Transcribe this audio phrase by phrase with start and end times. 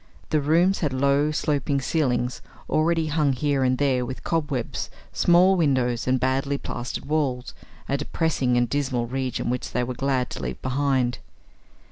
[0.31, 6.07] The rooms had low sloping ceilings already hung here and there with cobwebs, small windows,
[6.07, 7.53] and badly plastered walls
[7.87, 11.19] a depressing and dismal region which they were glad to leave behind.